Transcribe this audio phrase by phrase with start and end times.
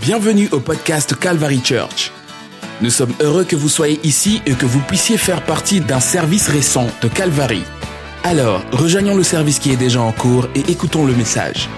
[0.00, 2.10] Bienvenue au podcast Calvary Church.
[2.80, 6.48] Nous sommes heureux que vous soyez ici et que vous puissiez faire partie d'un service
[6.48, 7.62] récent de Calvary.
[8.24, 11.68] Alors, rejoignons le service qui est déjà en cours et écoutons le message.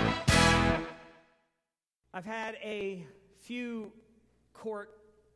[2.14, 3.05] I've had a
[3.41, 3.91] few
[4.52, 4.86] court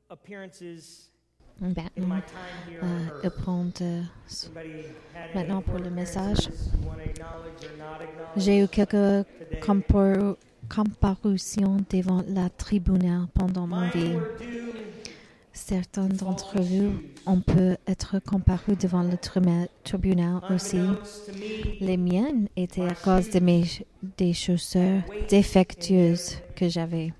[0.09, 1.11] appearances
[1.61, 2.81] in Maintenant, my time here
[3.25, 4.03] euh, prends euh,
[5.35, 6.51] maintenant pour le message.
[8.37, 9.27] J'ai eu quelques
[10.69, 10.83] today?
[10.83, 14.17] compar- comparutions devant la tribunal pendant Mine vie.
[15.53, 16.93] Certains d'entre vous,
[17.25, 19.17] on peut être comparus devant le
[19.85, 20.81] tribunal aussi.
[21.81, 23.65] Les miennes étaient à cause de mes
[24.19, 27.13] des chaussures défectueuses que j'avais.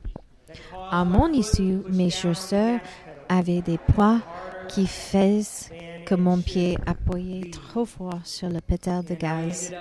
[0.91, 2.79] À mon issue, mes chaussures
[3.29, 4.21] avaient des poids
[4.69, 5.71] qui faisaient
[6.05, 9.73] que mon pied appuyait trop fort sur le pétale de gaz.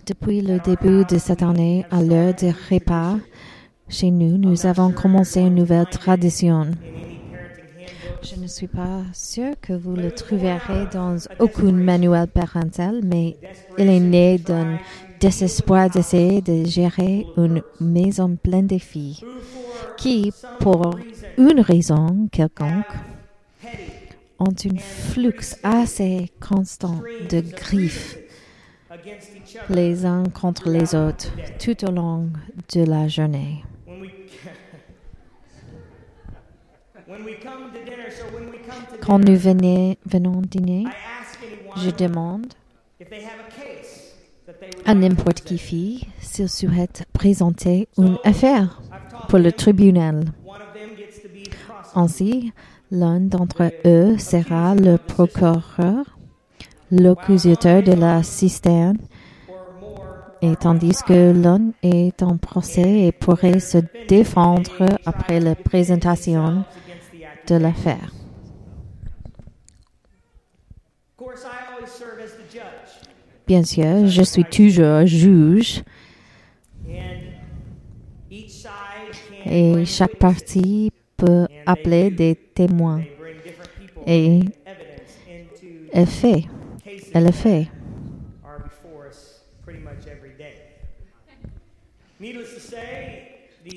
[0.06, 3.18] Depuis le début de cette année, à l'heure des repas,
[3.88, 6.72] chez nous, nous avons commencé une nouvelle tradition.
[8.24, 13.38] Je ne suis pas sûre que vous le trouverez dans aucun manuel parental, mais
[13.78, 14.78] il est né d'un
[15.20, 19.20] désespoir d'essayer de gérer une maison pleine de filles
[19.98, 20.96] qui, pour
[21.38, 22.94] une raison quelconque,
[24.40, 28.18] ont un flux assez constant de griffes
[29.70, 32.30] les uns contre les autres tout au long
[32.74, 33.64] de la journée.
[33.86, 34.90] when we when we come to dinner.
[35.52, 35.90] So when
[36.64, 37.01] we come to
[39.02, 40.86] Quand nous venez- venons dîner,
[41.78, 42.48] je demande
[44.86, 48.82] à n'importe qui fille s'il souhaite présenter une affaire
[49.28, 50.26] pour le tribunal.
[51.96, 52.54] Ainsi,
[52.92, 56.18] l'un d'entre eux sera le procureur,
[56.92, 58.98] l'accusateur de la cisterne,
[60.42, 66.64] et tandis que l'un est en procès et pourrait se défendre après la présentation.
[67.48, 68.12] De l'affaire.
[73.48, 75.84] Bien sûr, je suis toujours juge
[79.46, 83.06] et chaque partie peut appeler des témoins.
[84.06, 84.40] Et
[85.92, 86.46] elle fait,
[87.14, 87.70] elle fait.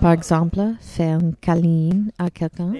[0.00, 2.72] Par exemple, faire un câlin à quelqu'un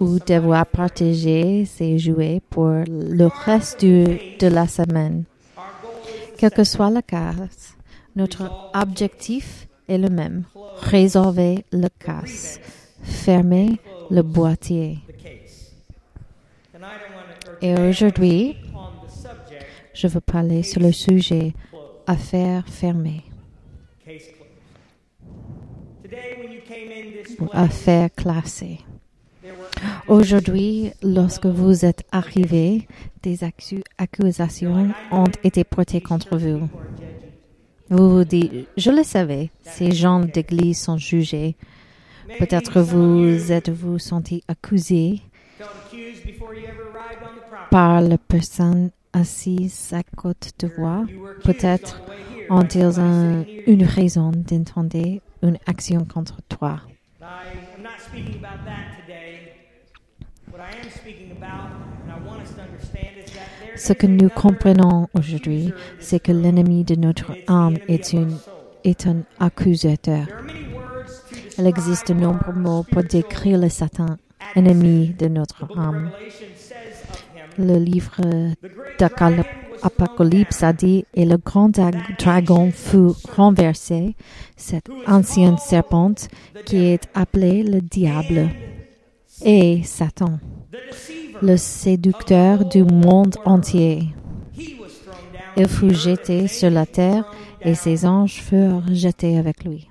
[0.00, 5.24] ou devoir partager ses jouets pour le reste de la semaine.
[6.40, 7.34] Our goal is to Quel que soit le cas,
[8.14, 10.44] notre objectif est le même.
[10.80, 12.24] Résolver le cas.
[13.02, 14.98] Fermer le boîtier.
[17.60, 18.56] Et aujourd'hui,
[19.94, 21.54] je veux parler sur le sujet
[22.06, 23.24] affaires fermées
[27.52, 28.78] affaires classées.
[30.08, 32.88] Aujourd'hui, lorsque vous êtes arrivés,
[33.22, 36.68] des accu- accusations ont été portées contre vous.
[37.90, 41.56] Vous vous dites, je le savais, ces gens d'église sont jugés.
[42.38, 45.22] Peut-être vous êtes-vous senti accusé
[47.70, 51.06] par la personne assise à côté de vous.
[51.42, 52.02] Peut-être
[52.50, 53.00] ont-ils
[53.66, 56.80] une raison d'intenter une action contre toi.
[63.76, 68.36] Ce que nous comprenons aujourd'hui, c'est que l'ennemi de notre âme est, une,
[68.84, 70.26] est un accusateur.
[71.58, 74.16] Il existe de nombreux mots pour décrire le Satan,
[74.56, 76.10] ennemi de notre âme.
[77.58, 82.70] Le livre the great d'Acal- dragon was Apocalypse a dit, et le grand dra- dragon
[82.72, 84.16] fut renversé,
[84.56, 86.28] cette ancienne serpente
[86.64, 88.48] qui est appelée le diable
[89.44, 90.38] et Satan,
[91.42, 94.08] le séducteur du monde entier.
[95.56, 97.24] Il fut jeté sur la terre
[97.60, 99.88] et ses anges furent jetés avec lui.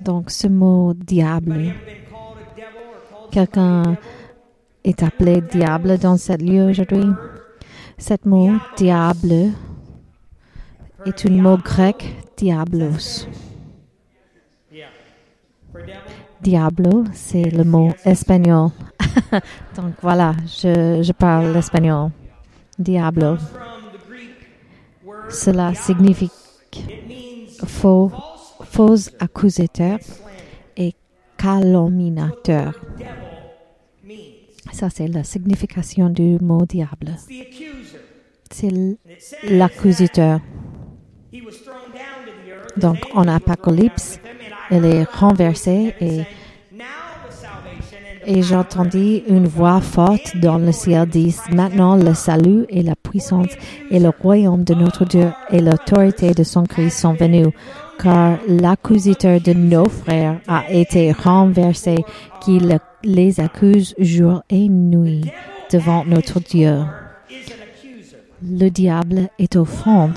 [0.00, 1.72] Donc ce mot diable,
[3.30, 3.96] quelqu'un
[4.84, 7.06] est appelé diable dans cette lieu aujourd'hui.
[7.96, 9.52] Cet mot diable
[11.06, 12.04] est un mot grec
[12.36, 13.26] diablos.
[16.40, 18.70] Diablo, c'est le mot espagnol.
[19.76, 22.10] Donc voilà, je, parle l'espagnol.
[22.78, 23.36] Diablo.
[25.30, 26.30] Cela signifie
[27.66, 28.10] faux,
[28.62, 29.98] faux accusateur
[30.76, 30.94] et
[31.42, 32.30] means.
[34.72, 37.14] Ça, c'est la signification du mot diable.
[38.50, 38.72] C'est
[39.44, 40.40] l'accusateur.
[42.76, 44.18] Donc, en Apocalypse,
[44.70, 46.22] elle est renversée et
[48.26, 53.52] Et j'entendis une voix forte dans le ciel dire, Maintenant le salut et la puissance
[53.90, 57.48] et le royaume de notre Dieu et l'autorité de son Christ sont venus,
[58.02, 61.96] car l'accusateur de nos frères a été renversé,
[62.40, 65.30] qui le- les accuse jour et nuit
[65.70, 66.78] devant notre Dieu.
[68.42, 70.12] Le diable est au fond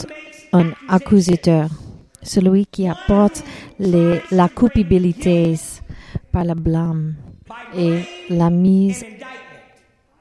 [0.54, 1.68] un accusateur,
[2.22, 3.44] celui qui apporte
[3.80, 5.56] les, la culpabilité
[6.32, 7.16] par le blâme
[7.76, 9.06] et la mise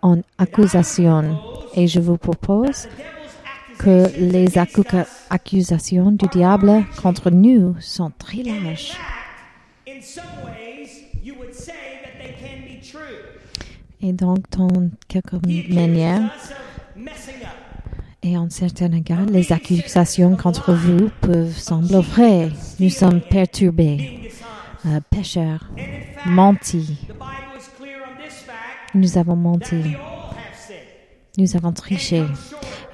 [0.02, 1.38] en accusation.
[1.75, 2.88] Et je vous propose
[3.78, 8.52] que les accu- accusations du diable contre nous sont très true.
[14.00, 15.37] Et donc, dans quelque
[15.75, 16.56] manière, us of
[16.96, 17.49] messing up.
[18.22, 22.50] Et en certains égards, les accusations contre vous peuvent sembler vraies.
[22.80, 24.30] Nous sommes perturbés,
[24.86, 25.70] euh, pécheurs,
[26.24, 26.98] mentis.
[28.94, 29.82] Nous avons menti,
[31.38, 32.24] nous avons triché.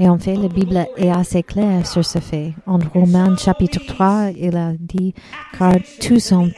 [0.00, 2.54] Et en fait, la Bible est assez claire sur ce fait.
[2.66, 5.14] En Romains chapitre 3, il a dit,
[5.56, 6.50] car tous ont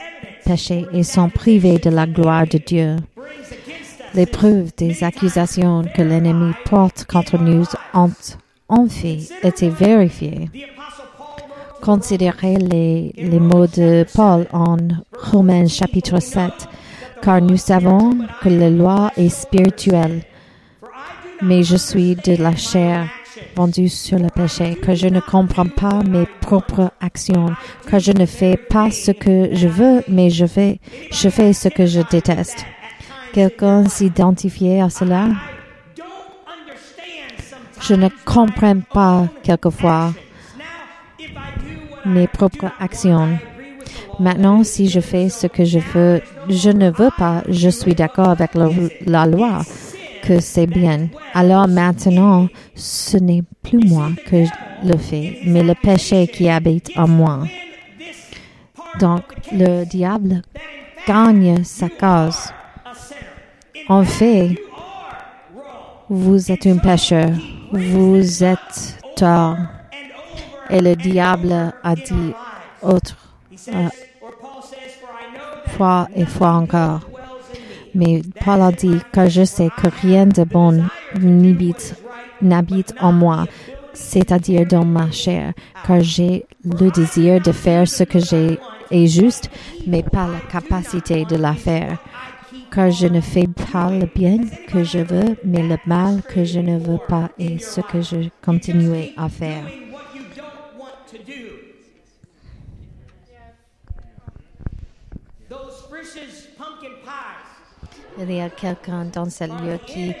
[0.45, 2.95] péché et sont privés de la gloire de Dieu.
[4.15, 8.09] Les preuves des accusations que l'ennemi porte contre nous ont,
[8.67, 10.49] en fait, été wrote
[11.81, 14.77] Considérez les, mots de Paul en
[15.13, 16.51] Romains chapitre 7,
[17.21, 20.23] car nous savons que la loi est spirituelle,
[21.43, 23.07] mais je suis de la chair
[23.55, 27.51] vendue sur le péché, que je ne comprends pas mes propres actions,
[27.85, 30.79] que je ne fais pas ce que je veux, mais je fais,
[31.11, 32.65] je fais ce que je déteste.
[33.33, 35.27] Quelqu'un s'identifiait à cela?
[37.87, 40.11] Je ne comprends pas quelquefois
[42.03, 43.37] mes propres actions.
[44.19, 48.29] Maintenant, si je fais ce que je veux, je ne veux pas, je suis d'accord
[48.29, 49.61] avec la, loi
[50.23, 51.09] que c'est bien.
[51.35, 54.45] Alors maintenant, ce n'est plus moi que
[54.83, 57.43] le fais, mais le péché qui habite en moi.
[58.99, 60.41] Donc, le diable
[61.07, 62.51] gagne sa cause.
[63.89, 64.55] En fait,
[66.09, 67.31] vous êtes un pécheur,
[67.71, 69.57] vous êtes tort.
[70.69, 72.33] Et le diable a dit
[72.81, 73.15] autre
[73.69, 73.87] euh,
[75.67, 77.01] fois et fois encore.
[77.93, 80.83] Mais Paul a dit que je sais que rien de bon
[81.19, 81.95] n'habite,
[82.41, 83.45] n'habite en moi,
[83.93, 85.53] c'est-à-dire dans ma chair,
[85.87, 88.59] car j'ai le désir de faire ce que j'ai
[88.91, 89.49] est juste,
[89.87, 91.97] mais pas la capacité de la faire.
[92.71, 96.59] Car je ne fais pas le bien que je veux, mais le mal que je
[96.59, 99.65] ne veux pas est ce que je continue à faire.
[108.17, 110.13] Il y a quelqu'un dans ce lieu qui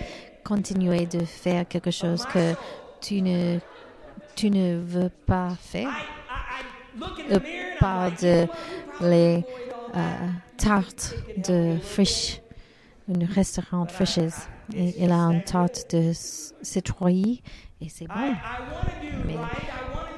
[0.43, 2.53] continue de faire quelque chose que
[3.01, 3.59] tu ne,
[4.35, 5.89] tu ne veux pas faire.
[6.95, 7.41] Mirror
[7.79, 8.47] parle de
[9.01, 9.43] les
[9.95, 10.27] euh,
[10.57, 12.41] tartes de Frisch,
[13.09, 14.47] un restaurant Frisch's.
[14.75, 17.41] Et il a une tarte de citrouille
[17.79, 18.33] et c'est bon.
[19.27, 19.35] Mais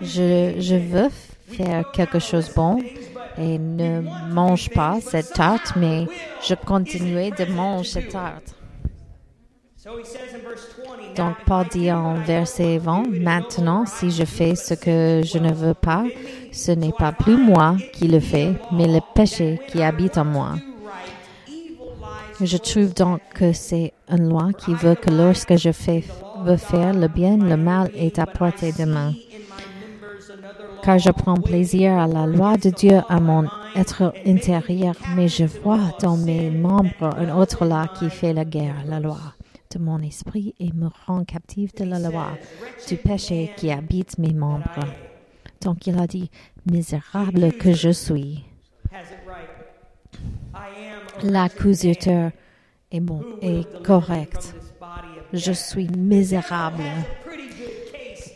[0.01, 1.09] je, je veux
[1.47, 2.79] faire quelque chose de bon
[3.37, 4.01] et ne
[4.33, 6.05] mange pas cette tarte, mais
[6.47, 8.57] je continue de manger cette tarte.
[9.76, 9.76] so he says in verse 20
[11.15, 15.73] Donc Paul dit en verset 20, maintenant si je fais ce que je ne veux
[15.73, 16.03] pas,
[16.51, 20.55] ce n'est pas plus moi qui le fais, mais le péché qui habite en moi.
[22.41, 26.03] Je trouve donc que c'est une loi qui veut que lorsque je fais
[26.43, 29.13] veux faire le bien, le mal est à portée de main.
[30.83, 35.45] Car je prends plaisir à la loi de Dieu, à mon être intérieur, mais je
[35.45, 39.36] vois dans mes membres un autre loi qui fait la guerre, la loi
[39.71, 42.37] de mon esprit et me rend captif de la loi
[42.87, 44.85] du péché qui habite mes membres.
[45.61, 46.29] Donc il a dit,
[46.65, 48.43] misérable que je suis.
[51.23, 52.31] L'accusateur
[52.91, 54.55] est bon et correct.
[55.33, 56.83] Je suis misérable.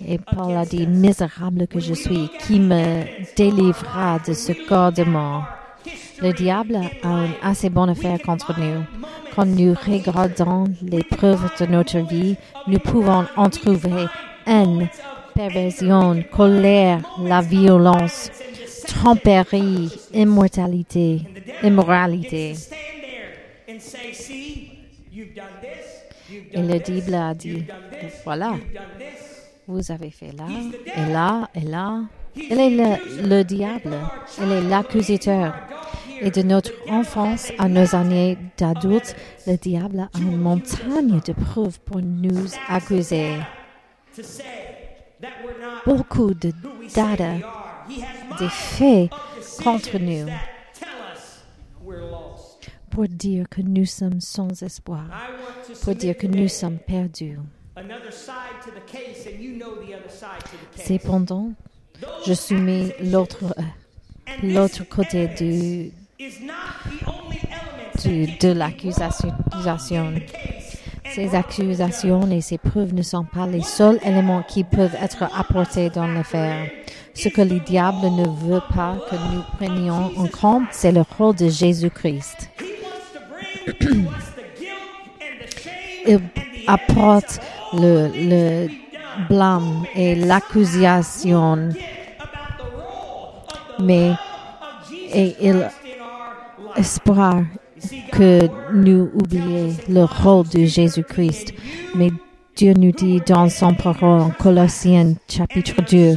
[0.06, 3.04] Et Paul a dit, misérable que je suis, qui me
[3.36, 5.46] délivrera de ce corps de mort.
[6.22, 8.84] Le diable a une assez bonne affaire contre nous.
[9.36, 12.36] Quand nous regardons les preuves de notre vie,
[12.68, 14.06] nous pouvons en trouver
[14.46, 14.88] haine,
[15.34, 18.30] perversion, colère, la violence,
[18.88, 21.22] tromperie, immortalité,
[21.64, 22.54] immoralité.
[26.54, 27.64] Et le diable a dit,
[28.24, 28.54] voilà,
[29.68, 30.46] vous avez fait là,
[30.86, 32.02] et là, et là.
[32.36, 33.98] Il est le, le diable,
[34.42, 35.54] il est l'accusateur.
[36.24, 39.16] Et de notre enfance à nos années d'adultes,
[39.48, 43.38] le diable a une montagne de preuves pour nous accuser.
[45.86, 46.54] Beaucoup de
[46.94, 47.34] data,
[48.40, 49.10] des faits
[49.64, 50.28] contre nous
[52.92, 55.06] pour dire que nous sommes sans espoir,
[55.82, 57.40] pour dire que nous sommes perdus.
[60.76, 61.54] Cependant,
[62.28, 63.56] je soumets l'autre
[64.44, 65.92] l'autre côté du,
[68.04, 69.34] du de l'accusation.
[71.16, 75.90] Ces accusations et ces preuves ne sont pas les seuls éléments qui peuvent être apportés
[75.90, 76.68] dans l'affaire.
[77.14, 81.36] Ce que le diable ne veut pas que nous prenions en compte, c'est le rôle
[81.36, 82.50] de Jésus-Christ.
[86.08, 86.20] Il
[86.68, 87.40] apporte
[87.74, 88.70] le, le
[89.28, 91.70] blâme et l'accusation,
[93.80, 94.14] mais
[95.14, 95.70] et il
[96.76, 97.46] espère
[98.12, 101.54] que nous oublions le rôle de Jésus-Christ.
[101.96, 102.12] Mais
[102.56, 106.16] Dieu nous dit dans son parole en Colossiens chapitre 2,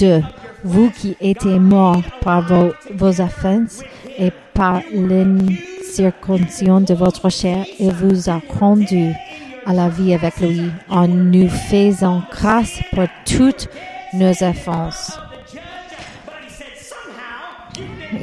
[0.00, 0.22] 2
[0.64, 3.82] vous qui étiez morts par vos, vos offenses
[4.18, 9.12] et par l'incirconcision de votre chair, il vous a rendu
[9.64, 13.68] à la vie avec lui en nous faisant grâce pour toutes
[14.14, 15.18] nos offenses.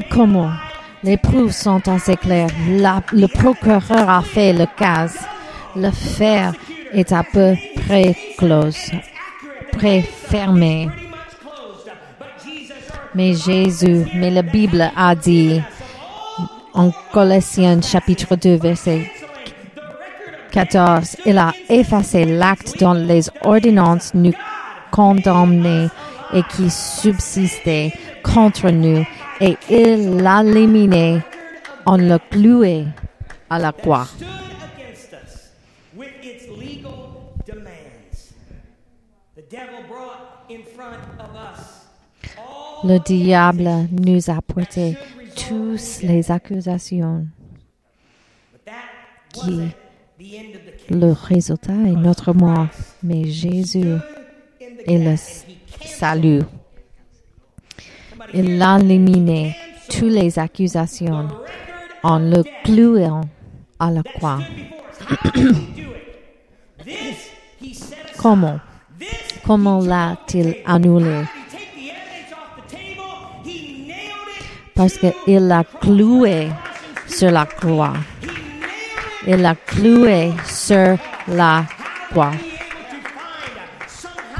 [0.09, 0.51] Comment
[1.03, 2.49] Les preuves sont assez claires.
[2.69, 5.07] La, le procureur a fait le cas.
[5.75, 6.53] L'affaire
[6.93, 7.55] est à peu
[7.85, 8.91] près close,
[9.73, 10.87] près fermée.
[13.15, 15.61] Mais Jésus, mais la Bible a dit
[16.73, 19.11] en Colossiens chapitre 2 verset
[20.51, 24.33] 14, il a effacé l'acte dont les ordonnances nous
[24.91, 25.87] condamnaient
[26.33, 27.91] et qui subsistait
[28.23, 29.03] contre nous
[29.39, 31.21] et il l'a éliminé
[31.85, 32.85] en le cloué
[33.49, 34.07] à la croix.
[42.85, 44.97] Le diable nous a porté
[45.35, 47.25] toutes les accusations
[49.31, 49.69] qui
[50.89, 52.67] le résultat est notre mort,
[53.01, 53.95] mais Jésus
[54.85, 55.15] est le
[55.85, 56.41] salut.
[58.35, 59.55] Il a éliminé
[59.89, 61.27] toutes les accusations
[62.01, 63.21] en le clouant
[63.79, 64.39] à la croix.
[68.17, 68.59] Comment?
[69.45, 71.25] Comment l'a-t-il annulé?
[74.73, 76.49] Parce qu'il l'a cloué
[77.07, 77.93] sur la croix.
[79.27, 80.97] Il l'a cloué sur
[81.27, 81.65] la
[82.09, 82.31] croix.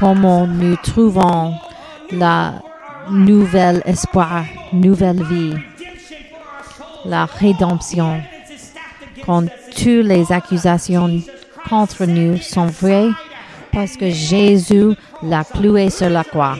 [0.00, 1.54] Comment nous trouvons
[2.10, 2.54] la
[3.10, 5.54] nouvel espoir, nouvelle vie,
[7.04, 8.20] la rédemption.
[9.24, 11.20] Quand toutes les accusations
[11.68, 13.10] contre nous sont vraies,
[13.72, 16.56] parce que Jésus l'a cloué sur la croix.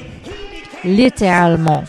[0.84, 1.84] Littéralement,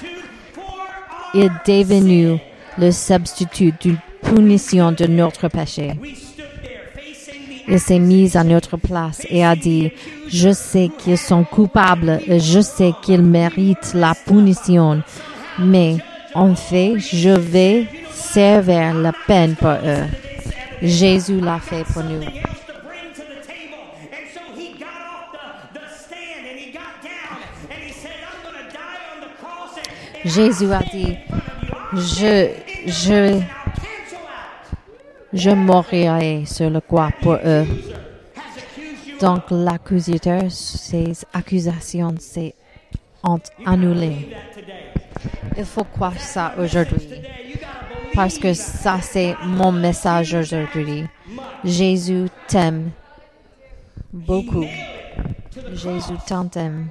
[1.34, 2.40] il est devenu
[2.78, 5.94] le substitut d'une punition de notre péché.
[7.68, 9.92] Il s'est mis à notre place et a dit,
[10.28, 15.02] je sais qu'ils sont coupables je sais qu'ils méritent la punition,
[15.60, 15.98] mais
[16.34, 20.06] en fait, je vais servir la peine pour eux.
[20.82, 22.22] Jésus l'a fait pour nous.
[30.26, 31.16] Jésus a dit,
[31.94, 32.50] je,
[32.88, 33.40] je,
[35.36, 37.66] je mourrai sur le croix pour eux.
[39.20, 42.56] Donc l'accusateur, ses accusations, c'est
[43.24, 44.30] ont annulé.
[44.30, 44.86] that today.
[45.58, 47.10] Il faut croire ça aujourd'hui.
[48.14, 51.06] Parce que ça, c'est mon message aujourd'hui.
[51.64, 52.92] Jésus t'aime
[54.14, 54.66] beaucoup.
[55.74, 56.14] Jésus
[56.52, 56.88] t'aime.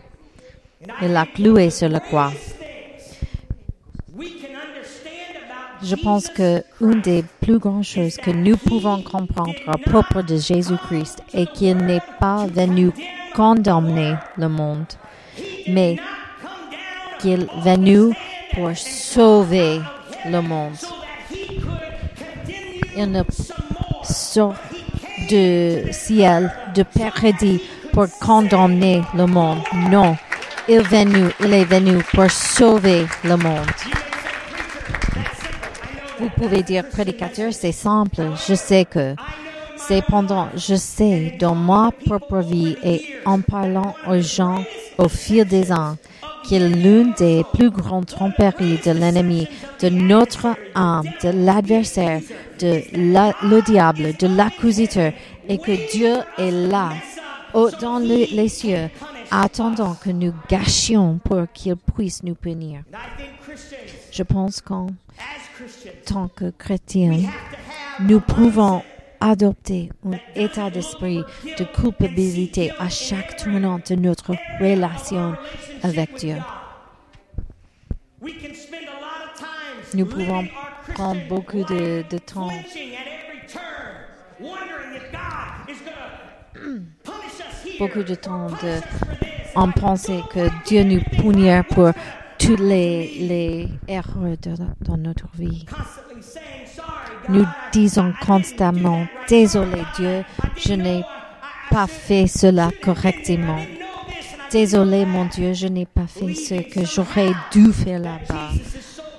[1.03, 2.33] Il a cloué sur la croix.
[5.87, 10.37] Je pense que une des plus grandes choses que nous pouvons comprendre à propos de
[10.37, 12.91] Jésus-Christ est qu'il n'est pas venu
[13.35, 14.87] condamner le monde,
[15.69, 15.97] mais
[17.19, 18.15] qu'il est venu
[18.55, 19.81] pour sauver
[20.25, 20.77] le monde.
[22.97, 23.23] Il ne
[24.03, 24.55] sort
[25.29, 27.61] du ciel de paradis
[27.93, 29.59] pour condamner le monde.
[29.91, 30.17] Non,
[30.67, 33.94] il est venu, il est venu pour sauver le monde.
[36.37, 38.23] Vous pouvez dire prédicateur, c'est simple.
[38.49, 39.15] Je sais que.
[39.77, 44.65] Cependant, je sais dans ma propre vie et en parlant aux gens
[44.99, 45.97] au fil des ans
[46.45, 49.49] qu'il est l'une des plus grandes tromperies de l'ennemi,
[49.81, 52.21] de notre âme, de l'adversaire,
[52.61, 55.13] de le diable, de l'accusateur,
[55.49, 56.91] et que Dieu est là,
[57.81, 58.91] dans le- les cieux,
[59.43, 62.83] attendant que nous gâchions pour qu'il puisse nous punir.
[64.11, 64.89] Je pense qu'en
[66.07, 67.21] tant que chrétiens,
[68.01, 68.83] nous pouvons
[69.21, 71.23] adopter un état d'esprit
[71.59, 75.35] de culpabilité à chaque tournant de notre relation
[75.83, 76.37] avec Dieu.
[79.95, 80.47] Nous pouvons
[80.95, 82.51] prendre beaucoup de, de temps
[87.79, 89.24] beaucoup de temps de
[89.55, 91.91] en penser que Dieu nous punira pour
[92.39, 94.37] toutes les, erreurs
[94.81, 95.67] dans notre vie.
[97.29, 100.25] Nous disons constamment, désolé Dieu,
[100.57, 101.03] je n'ai
[101.71, 103.61] pas fait cela correctement.
[104.51, 108.51] Désolé mon Dieu, je n'ai pas fait ce que j'aurais dû faire là-bas.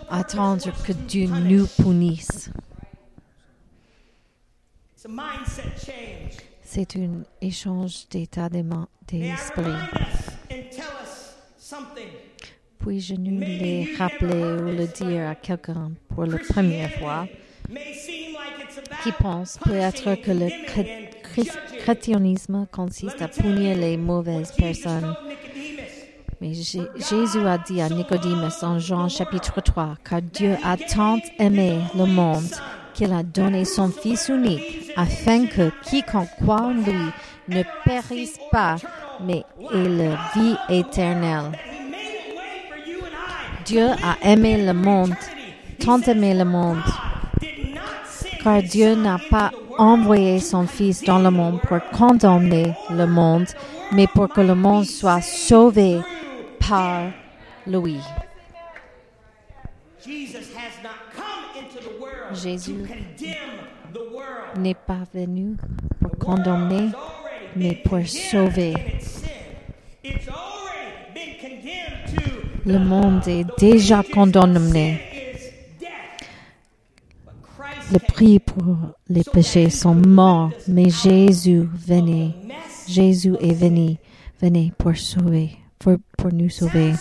[0.10, 2.50] Attendre que Dieu nous punisse.
[6.63, 9.63] C'est un échange d'état d'esprit.
[9.63, 11.55] remind us and tell us something.
[12.80, 17.28] Puis-je nous les rappeler ou le dire à quelqu'un pour la première fois
[19.01, 25.15] qui pense peut-être que le chré- chré- chrétianisme consiste à punir les mauvaises personnes.
[26.41, 31.17] Mais Jé- Jésus a dit à Nicodème en Jean chapitre 3, car Dieu a tant
[31.39, 32.43] aimé le monde
[32.93, 37.10] qu'il a donné son Fils unique, afin que quiconque croit en lui
[37.48, 38.76] ne périsse pas,
[39.22, 41.52] mais la vie éternelle.
[43.66, 45.16] Dieu a aimé le monde,
[45.84, 46.84] tant aimé le monde,
[48.44, 53.48] car Dieu n'a pas envoyé son Fils dans le monde pour condamner le monde,
[53.92, 56.00] mais pour que le monde soit sauvé
[56.68, 57.12] par
[57.68, 58.00] lui.
[62.34, 62.86] Jésus
[64.58, 65.56] n'est pas venu
[66.02, 66.90] pour condamner,
[67.56, 68.74] mais pour sauver.
[72.65, 75.00] Le monde est déjà condamné.
[77.91, 82.32] Le prix pour les péchés sont morts, mais Jésus venait.
[82.88, 83.98] Jésus est venu,
[84.41, 86.94] venez pour sauver, pour, pour nous sauver.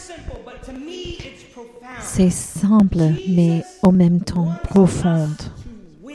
[2.00, 5.28] C'est simple, mais en même temps profond.
[5.38, 6.14] To win.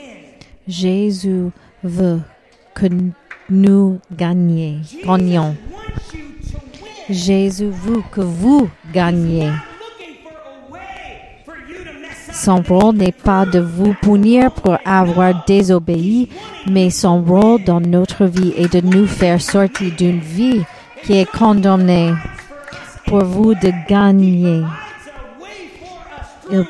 [0.68, 1.50] Jésus
[1.82, 2.20] veut
[2.74, 2.86] que
[3.50, 4.24] nous to
[5.06, 5.56] win.
[7.08, 9.52] Jésus veut que vous up.
[12.32, 16.28] Son rôle n'est pas de vous punir pour avoir désobéi,
[16.70, 20.62] mais son rôle dans notre vie est de nous faire sortir d'une vie
[21.02, 22.14] qui est condamnée
[23.06, 24.62] pour vous de gagner.
[26.46, 26.66] Provides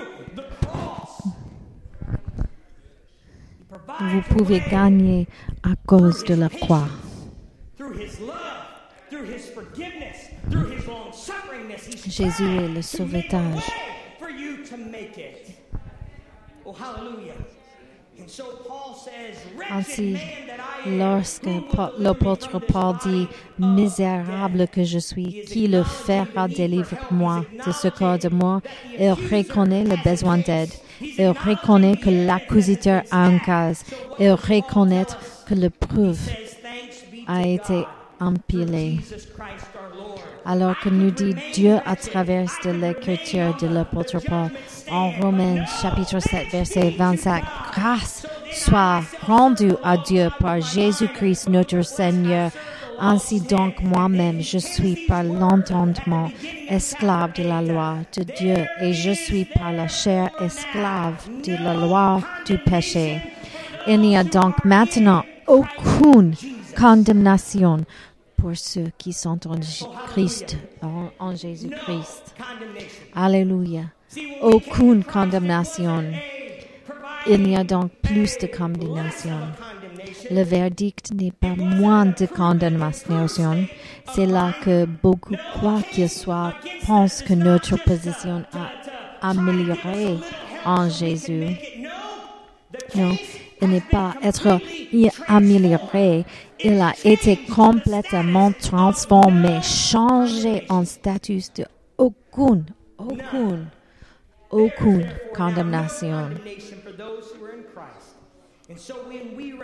[4.00, 5.28] Vous pouvez gagner
[5.62, 6.88] à cause de la croix.
[12.07, 13.70] Jésus est le sauvetage.
[16.64, 16.75] Oh,
[19.70, 20.16] Ainsi,
[20.87, 21.49] lorsque
[21.99, 23.27] l'apôtre Paul dit
[23.59, 28.61] Misérable que je suis, qui le fera délivrer moi de ce corps de mort
[28.99, 30.70] Il reconnaît le besoin d'aide.
[31.01, 33.73] Il reconnaît que l'accusateur a un cas.
[34.18, 35.07] Il reconnaît
[35.50, 36.30] que le preuve
[37.26, 37.84] a été
[38.20, 39.00] empilée.
[40.44, 44.50] Alors que nous dit Dieu à travers de l'écriture de l'apôtre Paul
[44.90, 47.42] en Romains chapitre 7 verset 25.
[47.72, 52.50] Grâce soit rendue à Dieu par Jésus-Christ notre Seigneur
[53.02, 56.30] Ainsi donc moi-même, je suis par l'entendement
[56.68, 61.74] esclave de la loi de Dieu et je suis par la chair esclave de la
[61.74, 63.22] loi du péché.
[63.86, 66.34] Il n'y a donc maintenant aucune
[66.78, 67.84] condamnation
[68.36, 70.56] pour ceux qui sont en Jésus-Christ.
[73.14, 73.82] Alléluia.
[74.42, 76.04] Aucune condamnation.
[77.26, 79.38] Il n'y a donc plus de condamnation.
[80.30, 83.66] Le verdict n'est pas moins de condamnation.
[84.14, 86.54] C'est là que beaucoup, quoi qu'il soit,
[86.86, 90.16] pensent que notre position a amélioré
[90.64, 91.48] en Jésus.
[92.94, 93.16] Non,
[93.62, 94.59] il n'est pas être
[95.29, 96.25] amélioré.
[96.62, 101.64] Il a été complètement transformé, changé en statut de
[101.96, 102.64] aucune,
[102.99, 103.66] aucune,
[104.51, 106.31] aucune condamnation.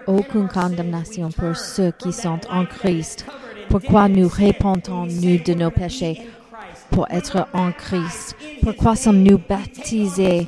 [0.06, 3.24] Aucune condamnation pour ceux qui sont en Christ.
[3.68, 6.22] Pourquoi nous répondons-nous de nos péchés
[6.90, 8.36] pour être en Christ?
[8.62, 10.46] Pourquoi sommes-nous baptisés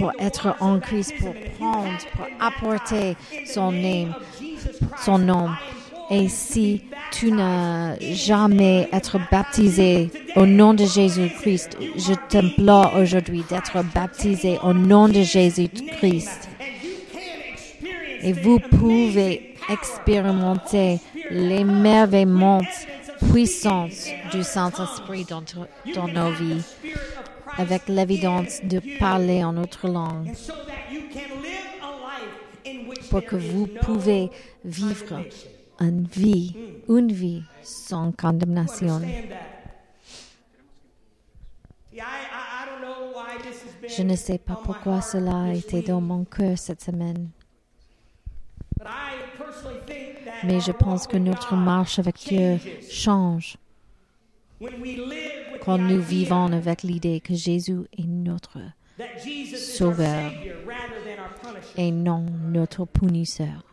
[0.00, 4.08] pour être en Christ, pour prendre, pour apporter son nom,
[4.96, 5.50] son nom?
[6.10, 6.82] Et si
[7.12, 14.72] tu n'as jamais été baptisé au nom de Jésus-Christ, je t'implore aujourd'hui d'être baptisé au
[14.72, 16.48] nom de Jésus-Christ.
[18.22, 20.98] Et vous pouvez expérimenter
[21.30, 22.62] les merveillements
[23.30, 25.42] puissances du Saint-Esprit dans,
[25.94, 26.64] dans nos vies,
[27.56, 30.32] avec l'évidence de parler en autre langue,
[33.10, 34.30] pour que vous pouvez
[34.64, 35.24] vivre
[35.80, 36.54] une vie,
[36.88, 39.00] une vie sans condamnation.
[43.88, 47.30] Je ne sais pas pourquoi cela a été dans mon cœur cette semaine.
[50.44, 52.58] Mais je pense que notre marche avec Dieu
[52.88, 53.56] change
[55.62, 58.58] quand nous vivons avec l'idée que Jésus est notre
[59.56, 60.32] sauveur
[61.76, 63.64] et non notre punisseur.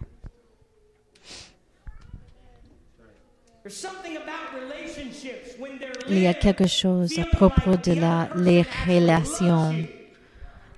[6.09, 9.75] Il y a quelque chose à propos de la, les relations.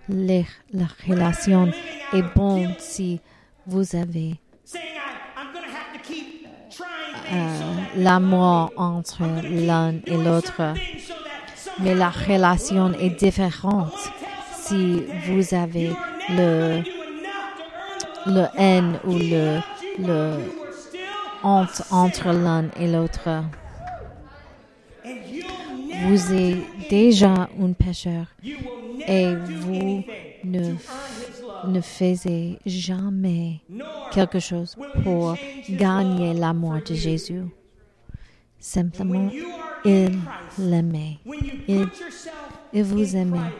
[0.07, 1.71] Les, la relation
[2.13, 3.21] est bonne si
[3.67, 4.39] vous avez
[7.95, 10.73] l'amour entre l'un et l'autre.
[11.81, 13.93] Mais la relation est différente
[14.53, 15.91] si vous avez
[16.29, 16.81] le,
[18.25, 19.59] le haine ou le,
[19.99, 20.33] le
[21.43, 23.43] honte entre l'un et l'autre.
[26.07, 28.25] Vous êtes déjà un pécheur
[29.07, 30.03] et vous
[30.43, 30.73] ne,
[31.67, 33.61] ne faisiez jamais
[34.11, 35.35] quelque chose pour
[35.69, 37.43] gagner l'amour de Jésus.
[38.59, 39.29] Simplement,
[39.85, 40.19] il
[40.57, 41.19] l'aimait.
[41.67, 41.87] Il,
[42.73, 43.53] il vous aimait.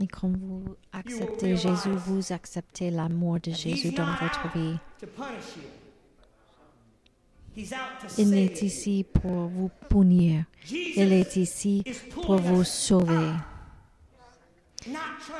[0.00, 4.78] Et quand vous acceptez Jésus, vous acceptez l'amour de Jésus dans votre vie.
[8.18, 10.44] Il n'est ici pour vous punir.
[10.70, 13.32] Il est ici pour vous sauver.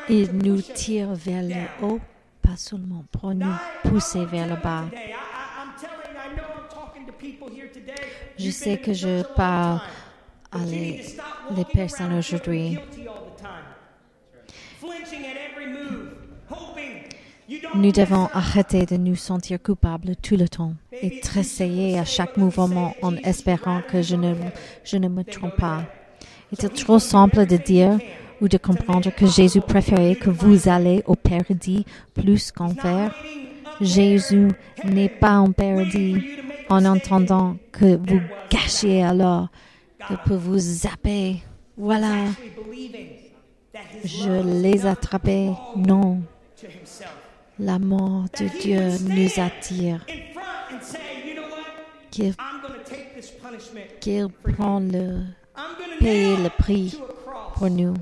[0.09, 2.01] Il nous tire vers le haut,
[2.41, 4.85] pas seulement pour nous pousser vers le bas.
[8.39, 9.81] Je sais que je parle
[10.51, 11.05] à les,
[11.57, 12.79] les personnes aujourd'hui.
[17.75, 22.95] Nous devons arrêter de nous sentir coupables tout le temps et tressailler à chaque mouvement
[23.01, 24.35] en espérant que je ne,
[24.85, 25.85] je ne me trompe pas.
[26.53, 27.99] Est trop simple de dire
[28.43, 33.15] ou de comprendre que Jésus préférait que vous allez au paradis plus qu'enfer?
[33.81, 34.49] Jésus
[34.85, 36.23] n'est pas en paradis
[36.69, 39.49] en entendant que vous gâchiez alors,
[40.09, 41.43] que pour vous zapper.
[41.79, 42.27] Voilà,
[44.05, 45.51] je les attrapais.
[45.77, 46.21] Non.
[47.65, 50.05] L'amour de Dieu nous attire.
[52.11, 52.35] Qu'il
[54.01, 55.21] qu'il prend le,
[56.01, 56.99] payer le prix
[57.55, 57.95] pour nous.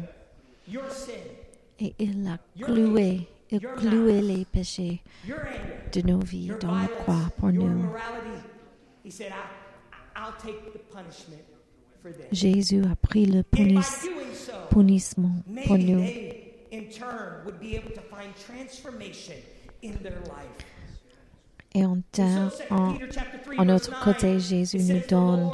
[1.78, 5.02] Et il a cloué, il cloué les péchés
[5.92, 7.84] de nos vies dans la croix pour nous.
[12.32, 13.80] Jésus a pris le punis,
[14.70, 16.06] punissement pour nous.
[21.72, 21.98] Et en,
[22.70, 22.94] en,
[23.58, 25.50] en autre côté, Jésus nous donne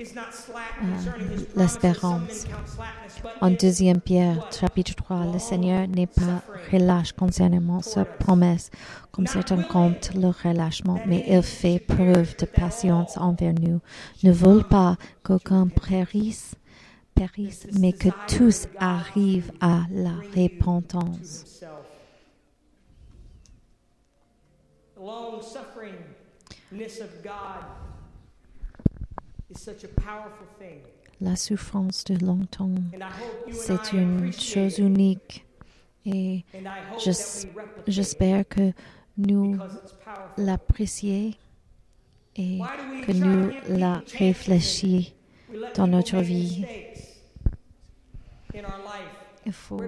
[0.00, 1.56] is not slack euh, concerning his promises.
[1.56, 2.32] l'espérance.
[2.32, 6.42] Some men count slackness, but En in deuxième Pierre, chapitre 3, le Seigneur n'est pas
[6.72, 8.70] relâche concernant sa promesse,
[9.12, 13.80] comme certains comptent le relâchement, mais il fait preuve de patience envers nous.
[14.22, 16.54] Ne veut pas qu'aucun périsse,
[17.14, 21.62] périsse, mais que tous arrivent à la repentance.
[31.20, 32.74] La souffrance de longtemps,
[33.50, 35.44] c'est une chose unique
[36.06, 36.44] et
[37.86, 38.72] j'espère que
[39.16, 39.58] nous
[40.36, 41.32] l'apprécions
[42.36, 42.58] et
[43.06, 45.14] que nous la let
[45.74, 46.64] dans notre vie.
[46.64, 47.08] mistakes in
[48.20, 48.49] our life.
[49.46, 49.80] Il faut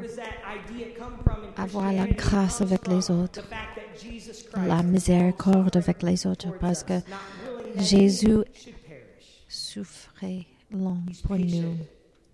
[1.56, 3.42] avoir la grâce avec les autres,
[4.56, 6.94] la miséricorde avec les autres, parce que
[7.76, 8.38] Jésus
[9.48, 11.76] souffrait long pour nous.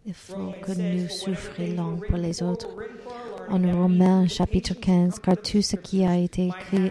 [0.09, 2.69] Il faut que nous souffrions pour les autres.
[3.51, 6.91] En Romains chapitre 15, car tout ce qui a été écrit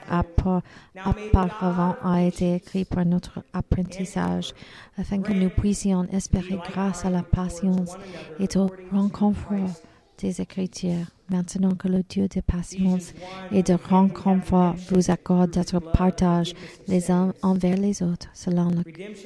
[1.03, 4.53] auparavant a été écrit pour notre apprentissage,
[4.99, 7.95] afin que nous puissions espérer grâce à la patience
[8.39, 9.71] et au renconfort
[10.19, 11.07] des Écritures.
[11.29, 13.13] Maintenant que le Dieu de patience
[13.51, 16.53] et de renconfort vous accorde d'être partage
[16.87, 18.71] les uns envers les autres, selon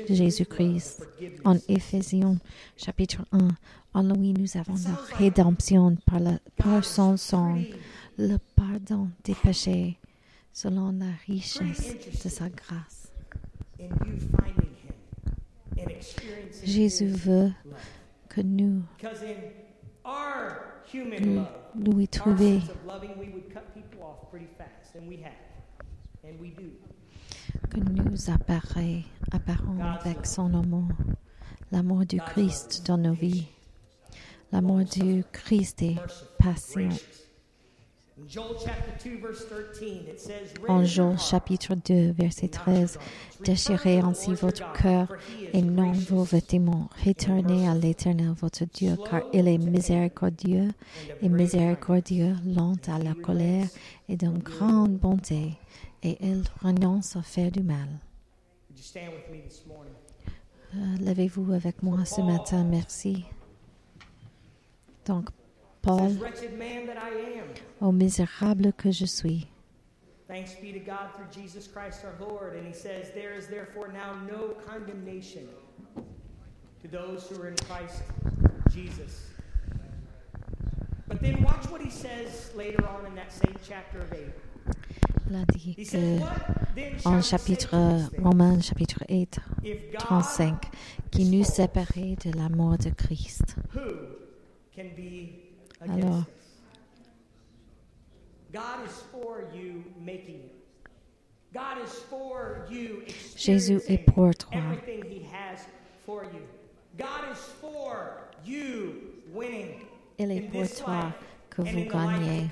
[0.09, 1.07] Jésus-Christ.
[1.45, 2.37] En Éphésiens
[2.75, 3.49] chapitre 1,
[3.93, 7.57] en lui nous avons la rédemption par, la, par son sang,
[8.17, 9.97] le pardon des péchés,
[10.53, 13.11] selon la richesse de sa grâce.
[16.63, 17.51] Jésus veut
[18.29, 18.83] que nous
[21.75, 22.23] lui do.
[27.69, 30.87] que nous apparaît, apparons avec son amour,
[31.71, 33.47] l'amour du Christ dans nos vies,
[34.51, 35.95] l'amour du Christ est
[36.37, 36.87] patient.
[36.89, 37.17] gracious.
[38.21, 42.11] In Joel chapter 2, verse 13, it says, En "Rend your Joël heart chapitre 2,
[42.11, 43.43] verset and not your 13, garments.
[43.45, 45.07] Déchirez ainsi votre cœur
[45.53, 46.89] et non vos vêtements.
[47.03, 50.69] Retournez à l'Éternel votre Dieu, car il est miséricordieux
[51.21, 53.67] et miséricordieux, lent à la colère
[54.07, 55.57] et d'une grande bonté,
[56.03, 57.87] et il renonce à faire du mal.
[60.75, 63.25] Euh, Levez-vous avec moi ce matin, merci.
[65.05, 65.29] Donc,
[65.81, 66.11] Paul,
[67.79, 69.47] au misérable que je suis,
[70.27, 72.55] Thanks be to God through Jesus Christ our Lord.
[72.55, 75.45] And he says, There is therefore now no condemnation
[76.81, 78.03] to those who are in Christ
[78.71, 79.27] Jesus.
[81.09, 84.19] But then watch what he says later on in that same chapter of 8.
[85.29, 86.19] il a dit He que
[87.05, 88.09] en chapitre?
[88.17, 90.71] Romains chapitre 8, If God, 35,
[91.11, 93.55] qui nous séparait de l'amour de Christ.
[93.73, 94.20] who
[95.81, 96.19] Alors.
[96.19, 96.25] us?
[98.53, 100.55] God is for you making it.
[101.53, 103.03] God is for you
[103.35, 104.57] Jésus est pour toi.
[104.57, 105.65] everything He has
[106.05, 106.41] for you.
[106.97, 109.85] God is for you winning
[110.17, 111.13] Il est pour toi
[111.49, 112.49] que vous gagnez.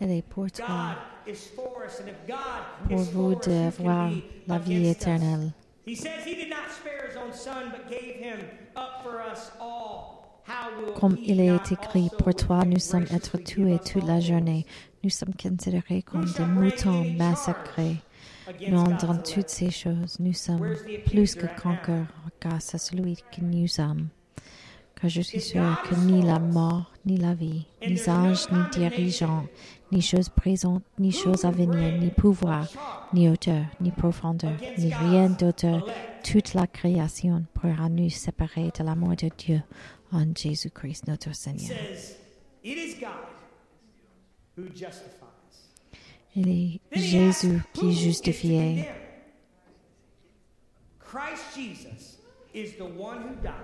[0.00, 4.22] Il est pour toi God is for us, and if God pour vous d'avoir be
[4.46, 5.52] la vie éternelle.
[5.84, 8.40] He says he did not spare his own son, but gave him
[8.76, 10.17] up for us all.
[10.98, 14.66] Comme il est écrit, pour toi nous sommes être tués toute la journée.
[15.02, 17.96] Nous sommes considérés comme des moutons massacrés.
[18.68, 20.74] Non, dans toutes ces choses, nous sommes
[21.06, 22.06] plus que conquérants
[22.40, 24.08] grâce à celui qui nous aime.
[25.00, 29.44] Car je suis sûr que ni la mort, ni la vie, ni anges, ni dirigeants,
[29.92, 32.66] ni choses présentes, ni choses à venir, ni pouvoir,
[33.12, 35.86] ni hauteur, ni profondeur, ni rien d'autre,
[36.24, 39.62] toute la création pourra nous séparer de l'amour de Dieu
[40.12, 41.68] en Jésus-Christ notre Seigneur.
[41.68, 42.16] says,
[42.62, 43.26] It is God
[44.56, 45.28] who justifies.
[46.34, 48.86] Il est Jésus who qui condemn?
[50.98, 52.18] Christ Jesus
[52.52, 53.54] is the one who died.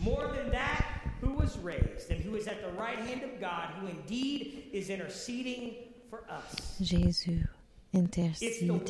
[0.00, 0.84] More than that,
[1.20, 4.90] who was raised and who is at the right hand of God, who indeed is
[4.90, 5.74] interceding
[6.10, 6.76] for us.
[6.80, 7.46] Jésus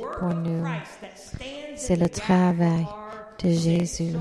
[0.01, 0.65] work pour nous.
[1.77, 2.87] C'est le travail
[3.39, 3.51] de.
[3.51, 4.15] Jésus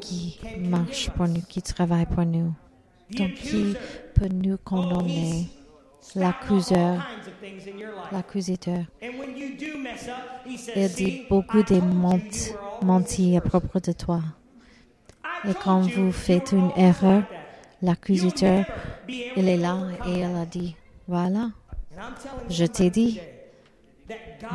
[0.00, 1.32] qui marche pour us?
[1.32, 2.52] nous, qui travaille pour nous.
[3.16, 3.74] Donc, qui
[4.14, 5.48] peut nous condamner?
[6.14, 7.06] L'accuseur.
[8.12, 8.84] L'accusateur.
[10.46, 14.20] Il "See, dit beaucoup de always mentis à propos de toi.
[15.48, 17.22] Et quand vous faites une erreur.
[17.82, 18.66] L'accusateur,
[19.08, 20.76] il est là et il a dit,
[21.08, 21.50] voilà,
[22.50, 23.18] Je t'ai dit,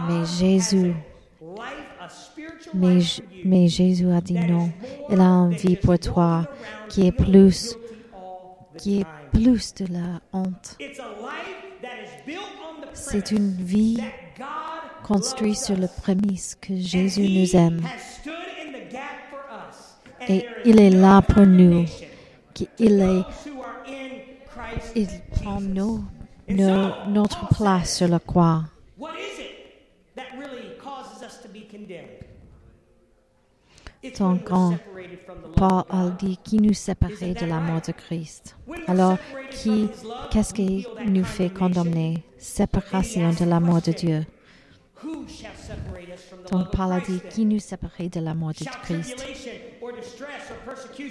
[0.07, 0.93] mais Jésus
[2.73, 2.99] Mais,
[3.67, 4.71] Jésus a dit non.
[5.09, 6.47] Il a envie just pour toi
[6.89, 7.75] qui est plus,
[8.77, 10.77] qui est plus de la honte.
[12.93, 13.99] C'est une vie
[15.03, 16.01] construite sur le us.
[16.01, 17.81] prémisse que Jésus nous aime.
[20.27, 21.85] Et il est là pour nous.
[22.79, 23.21] to est,
[24.95, 26.03] il prend nos-
[26.47, 28.63] nos- notre place sur la croix.
[28.97, 32.23] What is it that really causes us to be condemned?
[34.13, 34.77] The love
[35.55, 38.55] Paul a dit qui nous séparait de l'amour de Christ.
[38.87, 39.17] Alors,
[39.49, 39.89] qui,
[40.31, 42.23] qu'est-ce qui nous fait condamner?
[42.37, 44.25] Séparation de l'amour de Dieu.
[46.51, 49.25] Donc, Paul a dit qui nous séparait de l'amour de Shall Christ.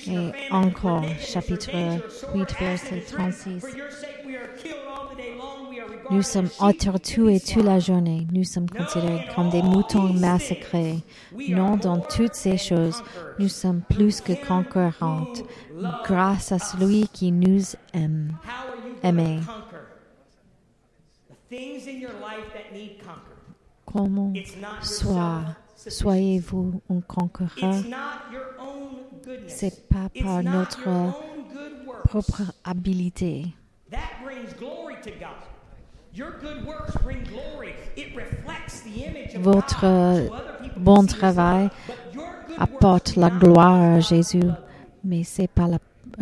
[0.07, 3.35] Et encore, chapitre danger or sword, 8, verset acid or drink?
[3.35, 4.94] 36.
[6.11, 8.27] Nous sommes sheep to entretués be toute la journée.
[8.33, 11.03] Nous sommes considérés comme des moutons massacrés.
[11.49, 13.03] Non, dans toutes ces choses,
[13.39, 15.45] nous sommes plus que concurrentes
[16.05, 17.63] grâce à celui qui nous
[17.93, 18.33] aime.
[19.03, 19.45] Conquered?
[23.85, 24.33] Comment
[25.89, 27.81] soyez-vous un conquérant?
[29.47, 30.89] C'est pas par not notre
[32.05, 33.55] propre habilité.
[39.37, 40.29] Votre
[40.63, 41.69] people bon travail
[42.59, 44.43] apporte la gloire à Jésus,
[45.03, 45.79] mais c'est pas la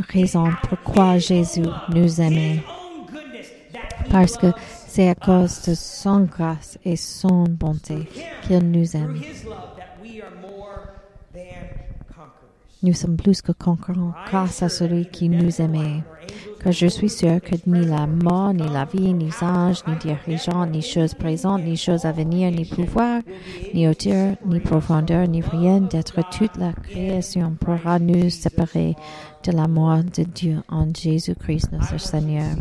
[0.08, 2.64] raison pourquoi Jésus nous aimait.
[4.10, 4.46] Parce que
[4.86, 8.08] c'est à cause de son grâce et son bonté
[8.42, 9.16] qu'il nous aime.
[9.16, 10.94] his love that we are more
[11.34, 11.68] than
[12.08, 12.71] conquerors.
[12.84, 16.02] Nous sommes plus que concurrents grâce à celui qui nous aimait.
[16.60, 20.66] Car je suis sûr que ni la mort, ni la vie, ni anges, ni dirigeants,
[20.66, 23.22] ni choses présentes, ni choses à venir, ni pouvoir,
[23.72, 28.96] ni hauteur, ni profondeur, ni rien d'être toute la création pourra nous séparer
[29.44, 32.56] de l'amour de Dieu en Jésus-Christ notre Seigneur.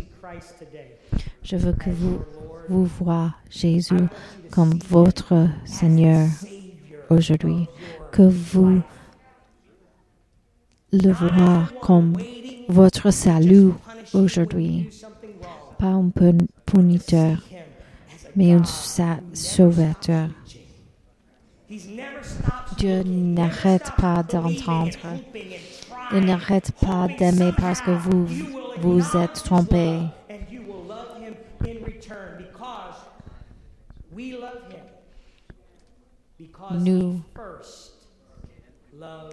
[1.42, 2.20] Je veux que vous,
[2.68, 4.06] vous voyez Jésus
[4.52, 6.28] comme votre Seigneur
[7.10, 7.66] aujourd'hui,
[8.12, 8.82] que vous
[10.92, 12.16] le voyez comme
[12.68, 13.72] votre salut
[14.14, 14.88] aujourd'hui,
[15.78, 17.38] pas un pun- puniteur,
[18.36, 20.28] mais un sa- sauveteur.
[21.68, 24.98] He's never stopped Dieu n'arrête pas d'entendre.
[26.12, 28.26] Il n'arrête pas d'aimer parce que vous
[28.82, 30.00] vous êtes trompé.
[36.72, 37.20] Nous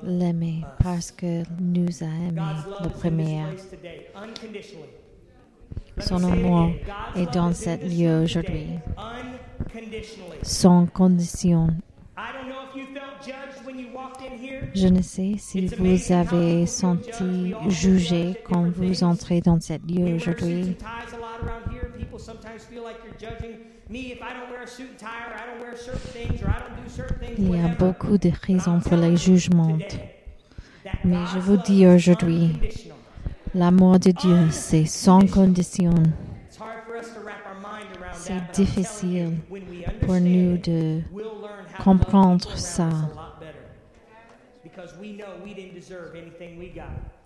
[0.04, 2.42] L'aimer parce que nous a aimé
[2.84, 3.42] le premier.
[6.00, 6.72] Son amour
[7.16, 8.68] est dans cet lieu aujourd'hui.
[10.42, 11.68] Sans condition.
[12.18, 14.70] I don't know if you felt judged when you walked in here.
[14.74, 20.76] Je ne sais si vous avez senti jugé quand vous entrez dans cet lieu aujourd'hui.
[22.20, 25.26] People sometimes feel like you're judging me if I don't wear a suit and tie
[25.32, 27.40] or I don't wear certain things or I don't do certain things.
[27.40, 29.78] Il y a beaucoup de raisons pour les jugements.
[31.06, 32.60] Mais je vous dis is aujourd'hui.
[33.54, 35.94] L'amour de Dieu, c'est sans condition.
[36.50, 39.38] It's hard for us to wrap our mind around C'est difficile
[40.02, 41.02] pour nous de
[41.82, 42.88] comprendre ça.
[42.88, 43.64] us a lot better.
[44.62, 47.19] Because we know we didn't deserve anything we got.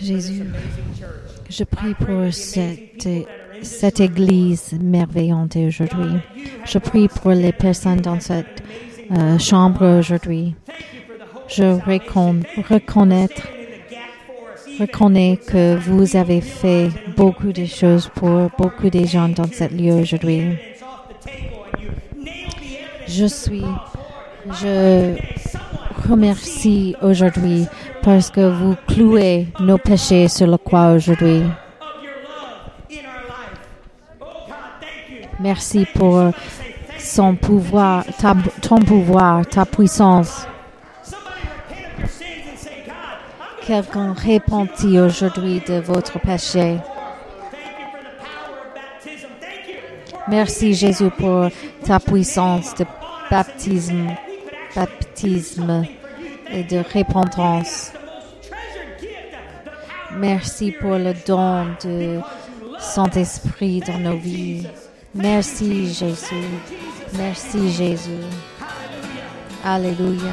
[0.00, 0.44] Jésus.
[1.50, 3.06] Je I prie pour cette,
[3.62, 6.20] cette église merveillante aujourd'hui.
[6.64, 8.62] Je prie pour les personnes dans cette
[9.10, 10.54] euh, chambre aujourd'hui.
[11.48, 13.28] Je reconnais,
[14.80, 19.92] reconnais que vous avez fait beaucoup de choses pour beaucoup de gens dans cet lieu
[19.92, 20.56] aujourd'hui.
[23.06, 23.64] Je suis,
[24.46, 25.33] je
[26.08, 27.66] remercie aujourd'hui
[28.02, 31.42] parce que vous clouez nos péchés sur le croix aujourd'hui.
[35.40, 36.30] Merci pour
[36.98, 38.04] son pouvoir,
[38.62, 40.46] ton pouvoir, ta puissance.
[43.66, 46.78] Quelqu'un répandit aujourd'hui de votre péché.
[50.28, 51.48] Merci Jésus pour
[51.84, 52.86] ta puissance de
[53.30, 54.08] baptisme,
[54.74, 55.86] baptisme
[56.50, 57.92] et de repentance.
[60.16, 62.20] Merci pour le don de
[62.78, 64.66] Saint-Esprit dans nos vies.
[65.14, 66.48] Merci Jésus.
[67.16, 68.22] Merci Jésus.
[69.64, 70.32] Alléluia.